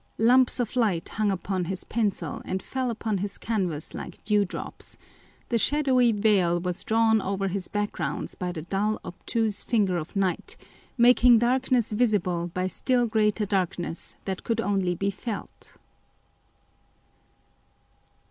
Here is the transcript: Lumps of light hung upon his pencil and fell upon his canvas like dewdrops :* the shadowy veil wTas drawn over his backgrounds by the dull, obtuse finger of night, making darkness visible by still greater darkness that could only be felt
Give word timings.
Lumps 0.17 0.59
of 0.59 0.75
light 0.75 1.09
hung 1.09 1.31
upon 1.31 1.65
his 1.65 1.83
pencil 1.83 2.41
and 2.43 2.63
fell 2.63 2.89
upon 2.89 3.19
his 3.19 3.37
canvas 3.37 3.93
like 3.93 4.23
dewdrops 4.23 4.97
:* 4.23 4.97
the 5.49 5.59
shadowy 5.59 6.11
veil 6.11 6.59
wTas 6.59 6.83
drawn 6.83 7.21
over 7.21 7.47
his 7.47 7.67
backgrounds 7.67 8.33
by 8.33 8.51
the 8.51 8.63
dull, 8.63 8.99
obtuse 9.05 9.63
finger 9.63 9.97
of 9.97 10.15
night, 10.15 10.57
making 10.97 11.37
darkness 11.37 11.91
visible 11.91 12.49
by 12.51 12.65
still 12.65 13.05
greater 13.05 13.45
darkness 13.45 14.15
that 14.25 14.43
could 14.43 14.59
only 14.59 14.95
be 14.95 15.11
felt 15.11 15.77